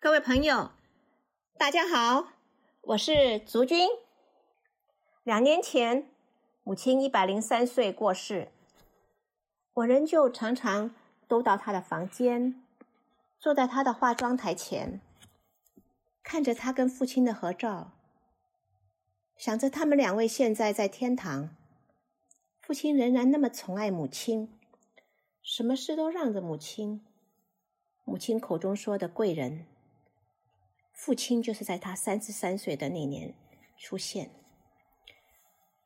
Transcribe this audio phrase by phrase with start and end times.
[0.00, 0.70] 各位朋友，
[1.58, 2.28] 大家好，
[2.82, 3.88] 我是竹君。
[5.24, 6.08] 两年前，
[6.62, 8.52] 母亲一百零三岁过世，
[9.74, 10.94] 我仍旧常常
[11.26, 12.62] 都到她的房间，
[13.40, 15.00] 坐在她的化妆台前，
[16.22, 17.90] 看着她跟父亲的合照，
[19.36, 21.56] 想着他们两位现在在天堂，
[22.60, 24.56] 父亲仍然那么宠爱母亲，
[25.42, 27.04] 什么事都让着母亲。
[28.04, 29.66] 母亲口中说的贵人。
[30.98, 33.32] 父亲就是在他三十三岁的那年
[33.76, 34.30] 出现。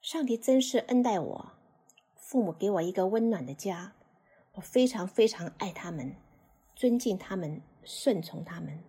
[0.00, 1.52] 上帝真是恩待我，
[2.16, 3.92] 父母给我一个温暖的家，
[4.54, 6.16] 我非常非常爱他们，
[6.74, 8.82] 尊敬他们，顺从他们。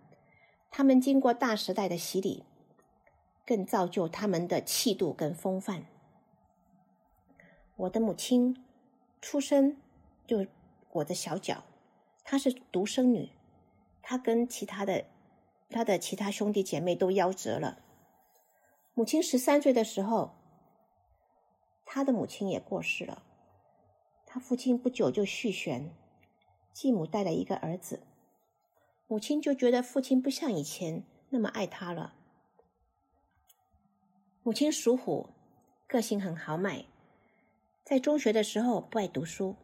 [0.70, 2.42] 他们经过大时代的洗礼，
[3.44, 5.84] 更造就他们的气度跟风范。
[7.76, 8.64] 我的母亲
[9.20, 9.76] 出生
[10.26, 10.46] 就
[10.88, 11.64] 裹着小脚，
[12.24, 13.28] 她是独生女，
[14.00, 15.04] 她跟其他的。
[15.74, 17.82] 他的其他兄弟姐妹都夭折了。
[18.94, 20.36] 母亲十三岁的时候，
[21.84, 23.24] 他的母亲也过世了。
[24.24, 25.92] 他父亲不久就续弦，
[26.72, 28.04] 继母带了一个儿子。
[29.08, 32.14] 母亲就觉得父亲不像以前那么爱他了。
[34.44, 35.30] 母亲属虎，
[35.88, 36.84] 个性很豪迈，
[37.82, 39.56] 在中学的时候不爱读书，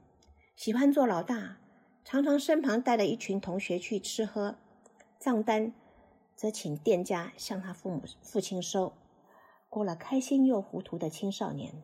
[0.56, 1.58] 喜欢做老大，
[2.04, 4.56] 常常身旁带了一群同学去吃喝，
[5.20, 5.72] 账单。
[6.40, 8.94] 则请店家向他父母父亲收，
[9.68, 11.82] 过了开心又糊涂的青少年。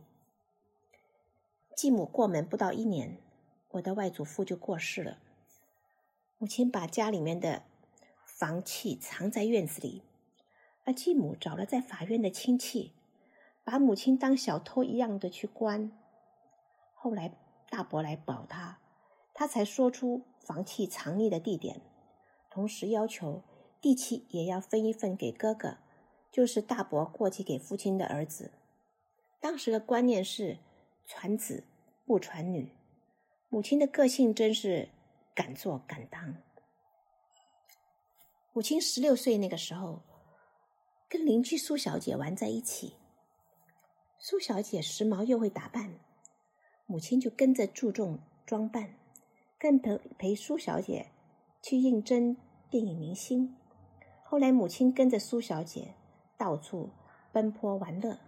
[1.74, 3.18] 继母过门不到一年，
[3.72, 5.18] 我的外祖父就过世了。
[6.38, 7.64] 母亲把家里面的
[8.24, 10.00] 房契藏在院子里，
[10.84, 12.94] 而继母找了在法院的亲戚，
[13.62, 15.92] 把母亲当小偷一样的去关。
[16.94, 17.36] 后来
[17.68, 18.78] 大伯来保他，
[19.34, 21.82] 他才说出房契藏匿的地点，
[22.48, 23.42] 同时要求。
[23.80, 25.78] 地契也要分一份给哥哥，
[26.32, 28.50] 就是大伯过继给父亲的儿子。
[29.40, 30.58] 当时的观念是
[31.06, 31.64] 传子
[32.04, 32.72] 不传女，
[33.48, 34.88] 母亲的个性真是
[35.34, 36.36] 敢做敢当。
[38.52, 40.00] 母亲十六岁那个时候，
[41.08, 42.94] 跟邻居苏小姐玩在一起。
[44.18, 46.00] 苏小姐时髦又会打扮，
[46.86, 48.96] 母亲就跟着注重装扮，
[49.58, 51.12] 跟陪陪苏小姐
[51.62, 52.36] 去应征
[52.70, 53.54] 电影明星。
[54.28, 55.94] 后来，母亲跟着苏小姐
[56.36, 56.90] 到处
[57.30, 58.18] 奔波玩乐。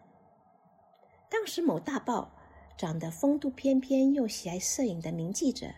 [1.28, 2.30] 当时，某大报
[2.76, 5.74] 长得风度翩翩又喜爱摄影的名记者，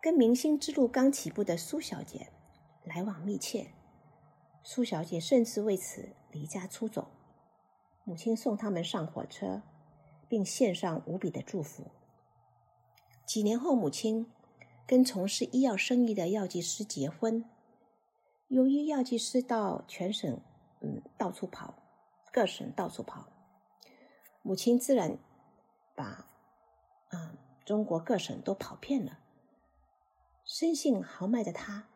[0.00, 2.28] 跟明星之路刚起步的苏小姐
[2.84, 3.72] 来往密切。
[4.62, 7.08] 苏小姐甚至为此离家出走。
[8.04, 9.62] 母亲送他们上火车，
[10.28, 11.86] 并献上无比的祝福。
[13.26, 14.30] 几年后，母亲
[14.86, 17.44] 跟从事医药生意的药剂师结婚。
[18.54, 20.40] 由于药剂师到全省，
[20.80, 21.74] 嗯，到处跑，
[22.32, 23.26] 各省到处跑，
[24.42, 25.18] 母亲自然
[25.96, 26.28] 把，啊、
[27.10, 29.18] 嗯，中国各省都跑遍了。
[30.44, 31.88] 生性豪迈的他，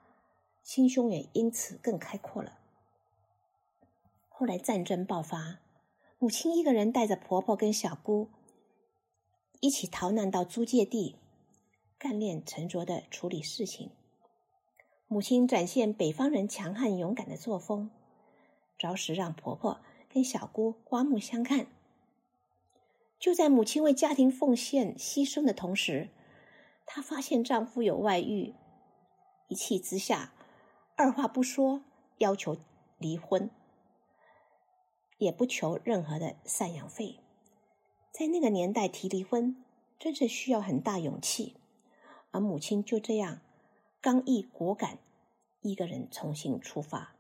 [0.65, 2.59] 心胸也因此更开阔了。
[4.29, 5.61] 后来战争爆发，
[6.19, 8.31] 母亲一个人带着婆婆跟小姑，
[9.61, 11.21] 一起逃难到租界地，
[11.97, 13.93] 干练沉着的处理事情。
[15.11, 17.91] 母亲展现北方人强悍勇敢的作风，
[18.77, 19.81] 着实让婆婆
[20.11, 21.67] 跟小姑刮目相看。
[23.19, 26.11] 就在母亲为家庭奉献牺牲的同时，
[26.85, 28.55] 她发现丈夫有外遇，
[29.49, 30.35] 一气之下，
[30.95, 31.83] 二话不说
[32.19, 32.59] 要求
[32.99, 33.51] 离婚，
[35.17, 37.21] 也不求任何的赡养费。
[38.13, 39.65] 在那个年代提离婚，
[39.99, 41.57] 真是需要很大勇气，
[42.31, 43.41] 而母亲就这样。
[44.01, 44.99] 刚毅果敢，
[45.61, 47.17] 一个人重新出发。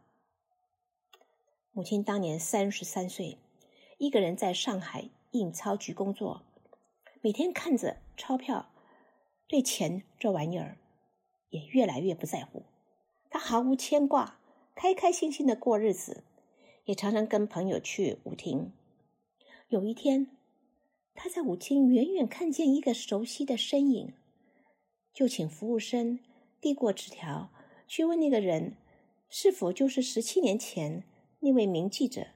[1.73, 3.37] 母亲当年三十三岁，
[3.99, 6.43] 一个人在上海印钞局工作，
[7.21, 8.71] 每天看着钞票，
[9.49, 10.79] 对钱这玩意儿
[11.51, 12.63] 也越来越不在乎。
[13.29, 14.39] 她毫无牵挂，
[14.77, 16.23] 开开心心的过日子，
[16.85, 18.73] 也常常跟朋友去舞厅。
[19.67, 20.29] 有一天，
[21.17, 24.15] 她在舞厅远远看见一个熟悉的身影，
[25.13, 26.21] 就请服务生。
[26.61, 27.51] 递过纸条，
[27.87, 28.77] 去问那个人
[29.29, 31.05] 是否就是十七年前
[31.41, 32.27] 那位名记者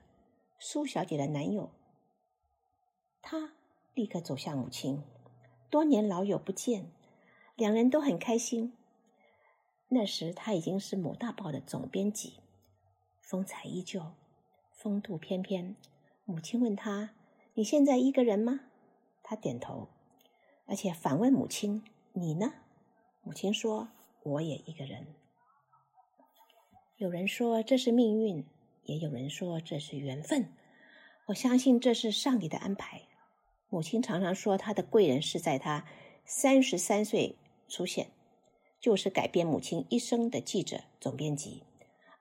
[0.58, 1.70] 苏小姐的男友。
[3.20, 3.54] 他
[3.94, 5.02] 立刻走向母亲，
[5.68, 6.92] 多年老友不见，
[7.56, 8.76] 两人都很开心。
[9.88, 12.34] 那时他已经是某大报的总编辑，
[13.20, 14.12] 风采依旧，
[14.70, 15.76] 风度翩翩。
[16.24, 17.10] 母亲问他
[17.54, 18.60] ：“你现在一个人吗？”
[19.22, 19.88] 他点头，
[20.66, 21.84] 而且反问母亲
[22.14, 22.54] ：“你呢？”
[23.22, 23.88] 母亲说。
[24.24, 25.06] 我也一个人。
[26.96, 28.44] 有人说这是命运，
[28.84, 30.52] 也有人说这是缘分。
[31.26, 33.02] 我相信这是上帝的安排。
[33.68, 35.86] 母亲常常说，她的贵人是在她
[36.24, 37.36] 三十三岁
[37.68, 38.10] 出现，
[38.80, 41.62] 就是改变母亲一生的记者总编辑，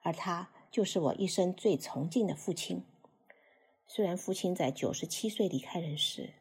[0.02, 2.84] 而他就是我一生最崇敬的父亲。
[3.86, 6.34] 虽然父亲在九十七岁离开人世，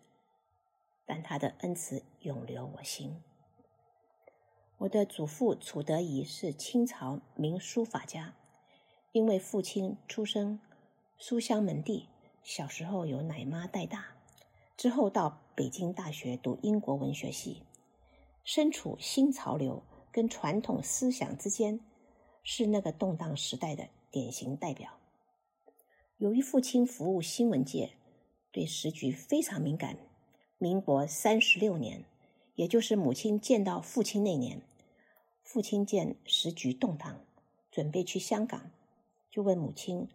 [1.05, 3.23] 但他的恩慈永留我心。
[4.81, 8.35] 我的祖父楚德仪是清朝名书法家，
[9.13, 10.59] 因为父亲出生
[11.19, 12.09] 书香门第，
[12.43, 14.07] 小时候由奶妈带大，
[14.79, 17.63] 之后到北京大学读英国文学系，
[18.43, 21.79] 身处新潮流跟传统思想之间，
[22.43, 24.99] 是那个动荡时代的典型代表。
[26.17, 27.91] 由于父亲服务新闻界，
[28.51, 29.99] 对时局非常敏感。
[30.57, 32.03] 民国三十六年，
[32.55, 34.63] 也就是母亲见到父亲那年。
[35.53, 37.25] 父亲见时局动荡，
[37.73, 38.71] 准备去香港，
[39.33, 40.09] 就问母亲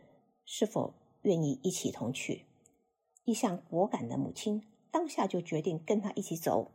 [0.46, 0.94] 是否
[1.24, 2.46] 愿意一起同去。
[3.26, 6.72] 一向果敢的母亲当下就决定跟他一起走。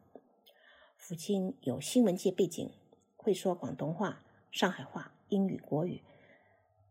[0.99, 2.71] 父亲有新闻界背景，
[3.17, 6.03] 会说广东话、上海话、英语、国语。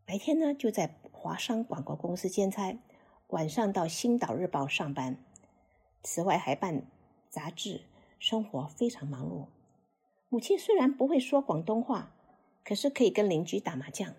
[0.04, 2.76] 白天呢就在华商广告公司兼差，
[3.28, 5.24] 晚上到《星岛日报》上班。
[6.02, 6.82] 此外还办
[7.28, 7.82] 杂志，
[8.18, 9.46] 生活非常忙碌。
[10.32, 12.14] 母亲虽然不会说广东话，
[12.64, 14.14] 可是可以跟邻居打麻将，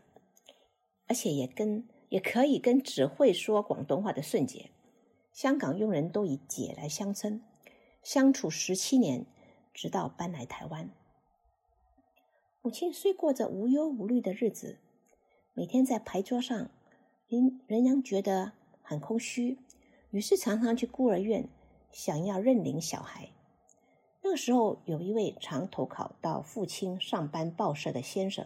[1.08, 4.72] 而且也跟也可以跟只会说广东话的顺姐。
[5.32, 7.42] 香港佣人都以姐来相称，
[8.04, 9.26] 相处十七年，
[9.74, 10.90] 直到搬来台湾。
[12.62, 14.80] 母亲虽过着无忧无虑的日子，
[15.54, 16.70] 每天在牌桌上，
[17.30, 19.58] 仍仍然觉得很空虚，
[20.10, 21.48] 于是常常去孤儿院，
[21.90, 23.30] 想要认领小孩。
[24.24, 28.46] 那个时候，有一位常投考到父亲上班报社的先生，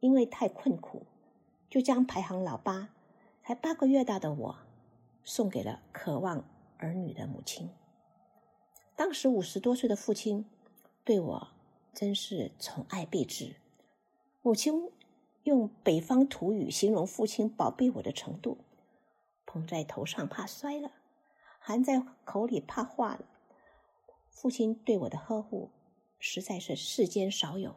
[0.00, 1.06] 因为太困苦，
[1.70, 2.90] 就将排行老八、
[3.42, 4.58] 才八个月大的我
[5.22, 6.44] 送给了渴望
[6.78, 7.70] 儿女的母亲。
[8.96, 10.44] 当时五十多岁的父亲
[11.04, 11.48] 对我
[11.92, 13.56] 真是宠爱备至，
[14.42, 14.90] 母亲
[15.44, 18.58] 用北方土语形容父亲宝贝我的程度：
[19.44, 20.90] 捧在头上怕摔了，
[21.60, 23.24] 含在口里怕化了。
[24.36, 25.70] 父亲对我的呵护
[26.18, 27.74] 实在是世间少有，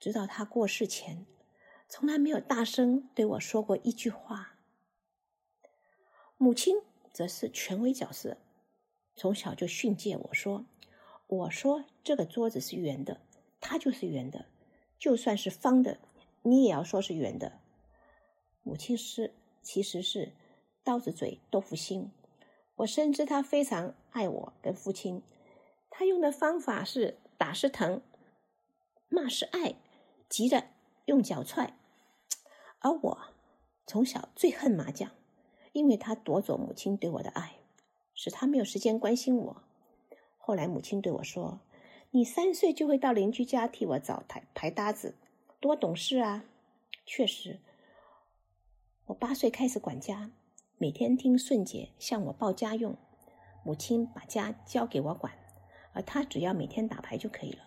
[0.00, 1.26] 直到他过世前，
[1.88, 4.58] 从来没有大声对我说过一句话。
[6.36, 6.78] 母亲
[7.12, 8.38] 则是权威角色，
[9.14, 10.66] 从小就训诫我说
[11.28, 13.20] ：“我说这个桌子是圆的，
[13.60, 14.46] 它就是圆的；
[14.98, 16.00] 就算是方的，
[16.42, 17.60] 你也要说是圆的。”
[18.64, 20.32] 母亲是其实是
[20.82, 22.10] 刀子嘴豆腐心，
[22.74, 25.22] 我深知她非常爱我跟父亲。
[25.96, 28.02] 他用的方法是打是疼，
[29.08, 29.76] 骂是爱，
[30.28, 30.70] 急着
[31.04, 31.78] 用脚踹。
[32.80, 33.18] 而我
[33.86, 35.12] 从小最恨麻将，
[35.70, 37.58] 因为他夺走母亲对我的爱，
[38.12, 39.62] 使他没有时间关心我。
[40.36, 41.60] 后来母亲对我说
[42.10, 45.14] ：“你三岁就会到邻居家替我找台牌搭子，
[45.60, 46.44] 多懂事啊！”
[47.06, 47.60] 确实，
[49.06, 50.32] 我八岁开始管家，
[50.76, 52.96] 每天听顺姐向我报家用，
[53.64, 55.32] 母亲把家交给我管。
[55.94, 57.64] 而他只要每天打牌就可以了。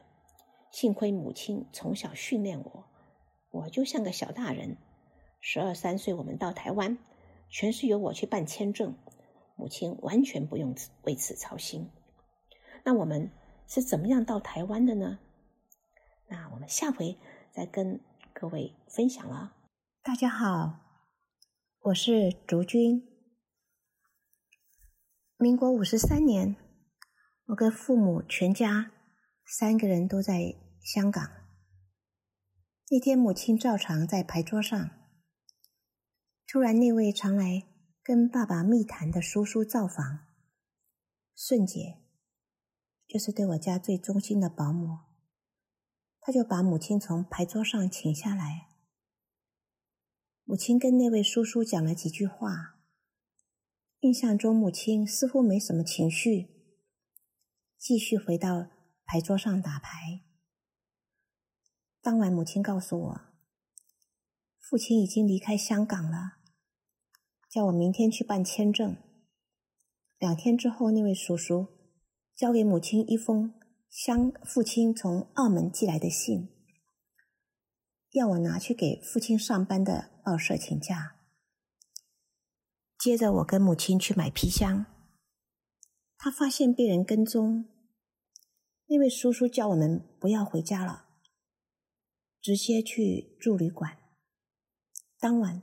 [0.69, 2.85] 幸亏母亲从小训练我，
[3.51, 4.77] 我就像个小大人。
[5.39, 6.97] 十二三岁，我们到台湾，
[7.49, 8.95] 全是由我去办签证，
[9.55, 11.89] 母亲完全不用为此操心。
[12.83, 13.31] 那我们
[13.65, 15.19] 是怎么样到台湾的呢？
[16.27, 17.17] 那我们下回
[17.51, 18.01] 再跟
[18.33, 19.55] 各位分享了。
[20.03, 20.79] 大家好，
[21.79, 23.07] 我是竹君。
[25.37, 26.66] 民国五十三年。
[27.47, 28.91] 我跟父母全家
[29.45, 31.31] 三个人都在香港。
[32.89, 34.89] 那天，母亲照常在牌桌上，
[36.45, 37.63] 突然那位常来
[38.03, 40.27] 跟爸爸密谈的叔叔造访，
[41.35, 41.99] 顺姐，
[43.07, 44.99] 就是对我家最忠心的保姆，
[46.19, 48.67] 他就把母亲从牌桌上请下来。
[50.43, 52.77] 母亲跟那位叔叔讲了几句话，
[54.01, 56.56] 印象中母亲似乎没什么情绪。
[57.87, 58.67] 继续回到
[59.05, 60.21] 牌桌上打牌。
[62.01, 63.21] 当晚，母亲告诉我，
[64.59, 66.33] 父亲已经离开香港了，
[67.49, 68.97] 叫我明天去办签证。
[70.17, 71.67] 两天之后，那位叔叔
[72.35, 73.53] 交给母亲一封
[73.89, 76.49] 乡父亲从澳门寄来的信，
[78.11, 81.15] 要我拿去给父亲上班的报社请假。
[82.99, 84.87] 接着，我跟母亲去买皮箱。
[86.17, 87.69] 他发现被人跟踪，
[88.89, 91.07] 那位叔叔叫我们不要回家了，
[92.41, 93.97] 直接去住旅馆。
[95.19, 95.61] 当晚，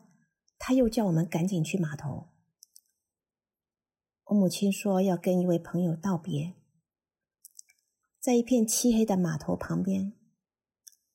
[0.59, 2.29] 他又叫我们赶紧去码头。
[4.25, 6.55] 我母亲说要跟一位朋友道别，
[8.21, 10.13] 在一片漆黑的码头旁边，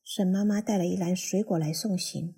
[0.04, 2.36] 沈妈妈带了一篮水果来送行，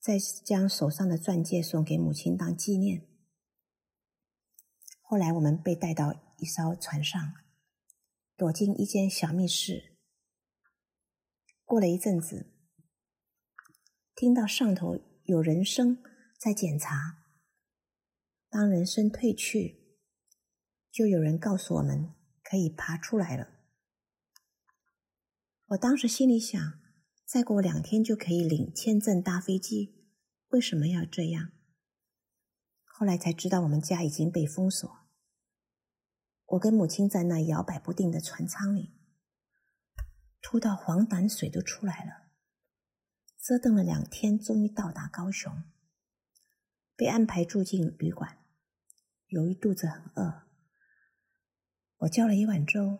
[0.00, 3.06] 再将手上的钻戒送给母亲当纪念。
[5.00, 7.34] 后来我们被带到一艘船上，
[8.42, 9.96] 躲进一间小密室。
[11.64, 12.52] 过了一阵子，
[14.16, 16.02] 听到上头有人声
[16.40, 17.22] 在检查。
[18.48, 19.96] 当人声退去，
[20.90, 23.46] 就有人告诉我们可以爬出来了。
[25.66, 26.60] 我当时心里想，
[27.24, 30.10] 再过两天就可以领签证搭飞机，
[30.48, 31.52] 为什么要这样？
[32.82, 35.01] 后来才知道我们家已经被封锁。
[36.52, 38.92] 我跟母亲在那摇摆不定的船舱里，
[40.42, 42.30] 吐到黄胆水都出来了。
[43.38, 45.64] 折腾了两天，终于到达高雄，
[46.94, 48.38] 被安排住进旅馆。
[49.28, 50.42] 由于肚子很饿，
[52.00, 52.98] 我叫了一碗粥，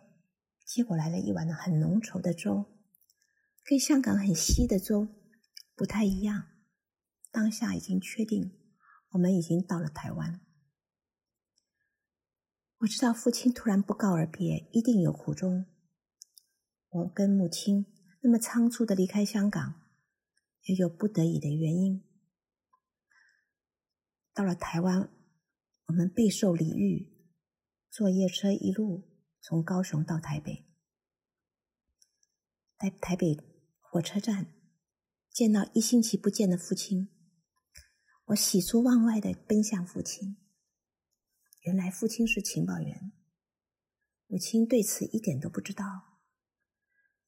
[0.65, 2.65] 结果来了一碗很浓稠的粥，
[3.63, 5.07] 跟香港很稀的粥
[5.75, 6.47] 不太一样。
[7.31, 8.59] 当下已经确定，
[9.11, 10.41] 我们已经到了台湾。
[12.83, 15.65] 我知道父亲突然不告而别，一定有苦衷。
[16.89, 17.85] 我跟母亲
[18.21, 19.81] 那么仓促的离开香港，
[20.63, 22.03] 也有不得已的原因。
[24.33, 25.09] 到了台湾。
[25.87, 27.13] 我们备受礼遇，
[27.91, 29.03] 坐夜车一路
[29.41, 30.65] 从高雄到台北，
[32.79, 33.37] 在台北
[33.81, 34.53] 火车站
[35.29, 37.09] 见到一星期不见的父亲，
[38.27, 40.37] 我喜出望外的奔向父亲。
[41.63, 43.13] 原来父亲是情报员，
[44.27, 46.19] 母亲对此一点都不知道。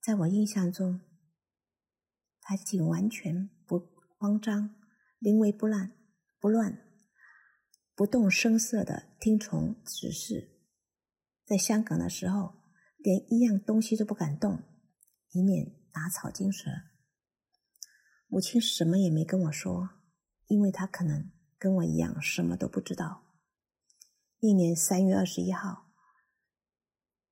[0.01, 0.99] 在我印象中，
[2.41, 3.79] 他竟完全不
[4.17, 4.75] 慌张，
[5.19, 5.93] 临危不乱，
[6.39, 6.81] 不乱。
[7.95, 10.59] 不动声色地听从指示，
[11.45, 12.55] 在香港的时候，
[12.97, 14.61] 连一样东西都不敢动，
[15.31, 16.69] 以免打草惊蛇。
[18.27, 19.91] 母亲什么也没跟我说，
[20.47, 23.24] 因为她可能跟我一样什么都不知道。
[24.41, 25.91] 那年三月二十一号，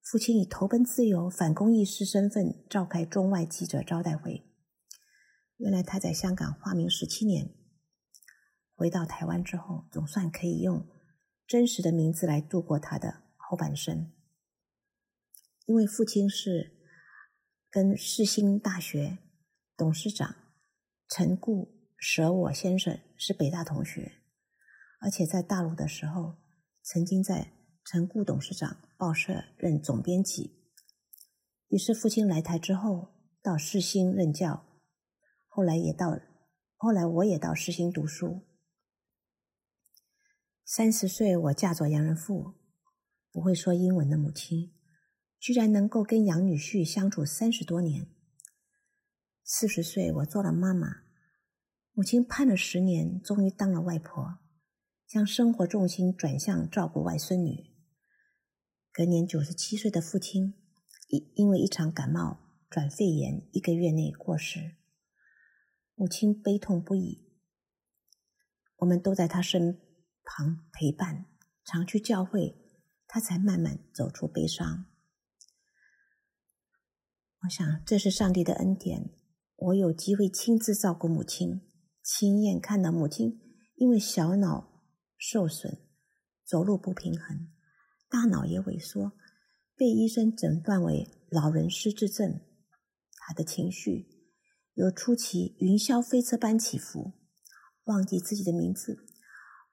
[0.01, 4.50] 父亲以投奔自由、反公义师身份召开中外记者招待会。
[5.57, 7.53] 原来他在香港化名十七年。
[8.75, 10.89] 回到台湾之后，总算可以用
[11.45, 14.12] 真实的名字来度过他的后半生。
[15.65, 16.75] 因为父亲是
[17.69, 19.19] 跟世新大学
[19.77, 20.36] 董事长
[21.07, 24.13] 陈固舍我先生是北大同学，
[25.00, 26.36] 而且在大陆的时候，
[26.83, 27.53] 曾经在
[27.85, 30.59] 陈顾董事长报社任总编辑。
[31.69, 34.65] 于是父亲来台之后，到世新任教，
[35.47, 36.19] 后来也到，
[36.75, 38.41] 后来我也到世新读书。
[40.65, 42.53] 三十岁，我嫁作洋人妇，
[43.31, 44.73] 不会说英文的母亲，
[45.39, 48.07] 居然能够跟洋女婿相处三十多年。
[49.45, 51.03] 四十岁，我做了妈妈，
[51.93, 54.39] 母亲盼了十年，终于当了外婆，
[55.13, 57.70] 将生活重心转向照顾外孙女。
[58.91, 60.55] 隔年，九十七岁的父亲
[61.08, 64.75] 因因为一场感冒转肺炎，一个月内过世，
[65.93, 67.29] 母亲悲痛不已。
[68.77, 69.79] 我们都在她身
[70.24, 71.27] 旁陪伴，
[71.63, 72.58] 常去教会，
[73.05, 74.88] 他才慢慢走出悲伤。
[77.43, 79.12] 我想这是上帝的恩典，
[79.58, 81.62] 我有机会亲自照顾母亲，
[82.01, 83.39] 亲眼看到母亲
[83.75, 84.72] 因为小脑
[85.25, 85.77] 受损，
[86.43, 87.47] 走路不平衡，
[88.09, 89.13] 大脑也萎缩，
[89.73, 92.41] 被医生诊断为老人失智症。
[93.15, 94.05] 他的情绪
[94.73, 97.13] 有出奇云霄飞车般起伏，
[97.85, 99.05] 忘记自己的名字。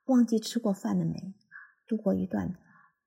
[0.05, 1.35] 忘记吃过饭了没？
[1.85, 2.55] 度过一段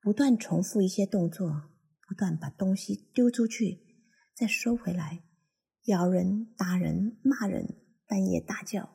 [0.02, 1.70] 不断重复一些动作，
[2.06, 3.80] 不断把东西丢出去，
[4.34, 5.24] 再收回来，
[5.84, 8.90] 咬人、打人、骂人，半夜大叫。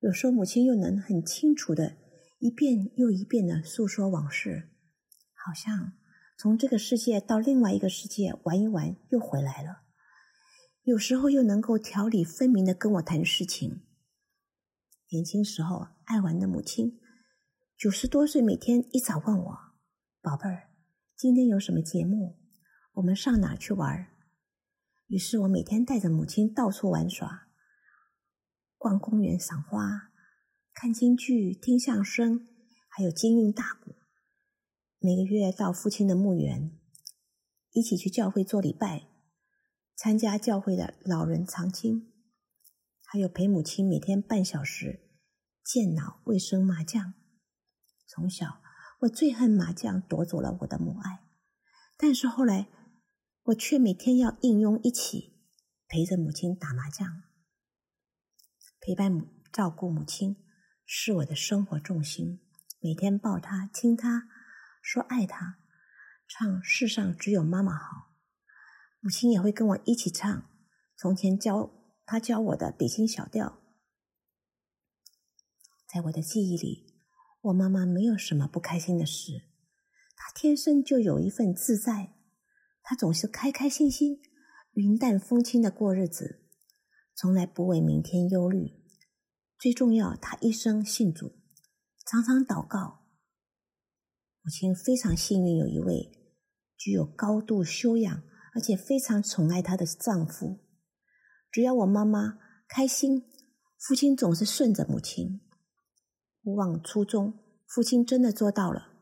[0.00, 1.96] 有时候母亲又能很清楚的
[2.38, 4.70] 一遍又一遍的诉说往事，
[5.32, 5.94] 好像
[6.38, 9.82] 从这个世界到另外一个世界玩一玩又回来了。
[10.82, 13.82] 有时候又能够条理分明的跟我谈事情。
[15.08, 17.00] 年轻时候爱玩的母亲。
[17.76, 19.58] 九十多岁，每天一早问我
[20.22, 20.70] ：“宝贝儿，
[21.14, 22.38] 今天有什么节目？
[22.94, 24.08] 我们上哪去玩？”
[25.08, 27.48] 于是我每天带着母亲到处玩耍，
[28.78, 30.10] 逛公园、赏花、
[30.78, 32.46] 看京剧、听相声，
[32.90, 33.94] 还有京韵大鼓。
[34.98, 36.78] 每个月到父亲的墓园，
[37.72, 39.08] 一起去教会做礼拜，
[39.94, 42.12] 参加教会的老人常青。
[43.06, 45.00] 还有陪母亲每天半小时
[45.64, 47.14] 健脑卫生麻将。
[48.06, 48.60] 从小，
[49.00, 51.24] 我最恨麻将夺走了我的母爱，
[51.96, 52.68] 但是后来，
[53.44, 55.40] 我却每天要应拥一起
[55.88, 57.22] 陪着母亲打麻将。
[58.78, 60.36] 陪伴母照顾母亲
[60.88, 62.40] 是我的生活重心，
[62.78, 64.28] 每天抱她亲她，
[64.80, 65.58] 说爱她，
[66.28, 68.14] 唱世上只有妈妈好。
[69.00, 70.48] 母亲也会跟我一起唱
[70.96, 71.72] 从前教
[72.06, 73.60] 她教我的北京小调。
[75.92, 76.94] 在我的记忆里，
[77.40, 79.42] 我妈妈没有什么不开心的事，
[80.14, 82.14] 她天生就有一份自在，
[82.84, 84.22] 她总是开开心心、
[84.74, 86.44] 云淡风轻的过日子，
[87.16, 88.85] 从来不为明天忧虑。
[89.58, 91.32] 最重要，她一生信主，
[92.06, 93.06] 常常祷告。
[94.42, 96.12] 母亲非常幸运，有一位
[96.76, 98.22] 具有高度修养，
[98.54, 100.60] 而且非常宠爱她的丈夫。
[101.50, 103.24] 只要我妈妈开心，
[103.78, 105.40] 父亲总是顺着母亲。
[106.42, 108.92] 不忘初衷，父亲真的做到了。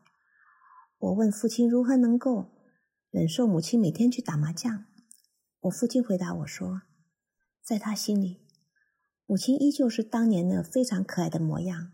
[0.97, 2.53] 我问父亲如何能够
[3.11, 4.85] 忍受母亲每天去打麻将，
[5.59, 6.81] 我父亲回答我说，
[7.61, 8.44] 在他心里，
[9.25, 11.93] 母亲依旧是当年那非常可爱的模样，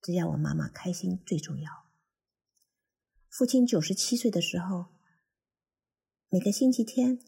[0.00, 1.70] 只要我妈妈开心最重要。
[3.28, 4.86] 父亲九十七岁的时候，
[6.28, 7.18] 每个星期天，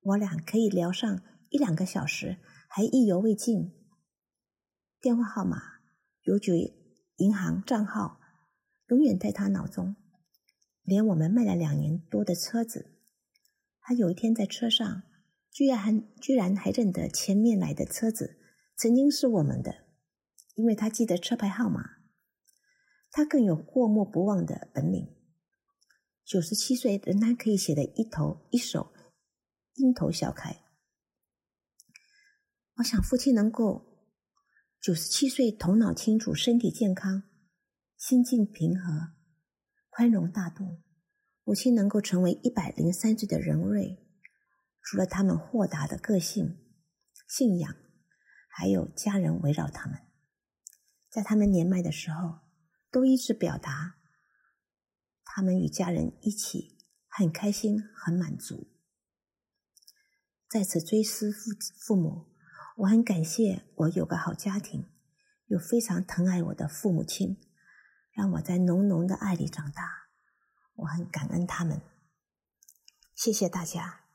[0.00, 3.72] 我俩可以聊上一两个小时，还意犹未尽。
[5.00, 5.60] 电话号码
[6.22, 6.74] 邮局。
[7.18, 8.20] 银行账号
[8.88, 9.96] 永远在他脑中，
[10.82, 12.94] 连我们卖了两年多的车子，
[13.80, 15.02] 他有一天在车上，
[15.50, 18.35] 居然还居然还认得前面来的车子
[18.76, 19.86] 曾经是我们的，
[20.54, 21.96] 因为他记得车牌号码。
[23.10, 25.16] 他更有过目不忘的本领，
[26.24, 28.92] 九十七岁仍然可以写得一头一手�
[29.74, 30.62] 樱桃小楷。
[32.76, 33.94] 我想父亲能够。
[34.78, 37.24] 九十七岁，头脑清楚，身体健康，
[37.96, 39.14] 心境平和，
[39.90, 40.80] 宽容大度。
[41.42, 43.98] 母亲能够成为一百零三岁的人瑞，
[44.80, 46.58] 除了他们豁达的个性、
[47.26, 47.74] 信仰，
[48.58, 50.00] 还有家人围绕他们，
[51.10, 52.38] 在他们年迈的时候，
[52.90, 53.96] 都一直表达
[55.22, 58.72] 他们与家人一起很开心、很满足。
[60.48, 62.34] 在此追思父父母。
[62.78, 64.88] 我很感谢我有个好家庭，
[65.46, 67.36] 有非常疼爱我的父母亲，
[68.10, 70.08] 让我在浓浓的爱里长大。
[70.76, 71.82] 我很感恩他们，
[73.14, 74.05] 谢谢大家。